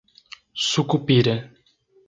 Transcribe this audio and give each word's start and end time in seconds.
Sucupira 0.69 1.35